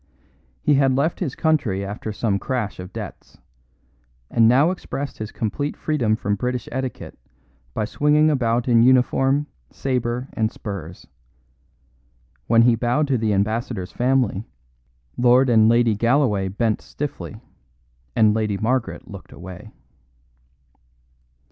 He 0.63 0.73
had 0.73 0.95
left 0.95 1.19
his 1.19 1.35
country 1.35 1.85
after 1.85 2.11
some 2.11 2.39
crash 2.39 2.79
of 2.79 2.91
debts, 2.91 3.37
and 4.31 4.47
now 4.47 4.71
expressed 4.71 5.19
his 5.19 5.31
complete 5.31 5.77
freedom 5.77 6.15
from 6.15 6.33
British 6.37 6.67
etiquette 6.71 7.19
by 7.75 7.85
swinging 7.85 8.31
about 8.31 8.67
in 8.67 8.81
uniform, 8.81 9.45
sabre 9.69 10.27
and 10.33 10.51
spurs. 10.51 11.05
When 12.47 12.63
he 12.63 12.73
bowed 12.73 13.07
to 13.09 13.17
the 13.19 13.31
Ambassador's 13.33 13.91
family, 13.91 14.43
Lord 15.17 15.51
and 15.51 15.69
Lady 15.69 15.93
Galloway 15.93 16.47
bent 16.47 16.81
stiffly, 16.81 17.39
and 18.15 18.33
Lady 18.33 18.57
Margaret 18.57 19.07
looked 19.07 19.31
away. 19.31 19.69